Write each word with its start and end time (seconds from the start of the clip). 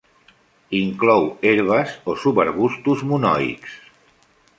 Inclou 0.83 1.27
herbes 1.49 1.93
o 2.13 2.15
subarbustos 2.23 3.05
monoics. 3.11 3.77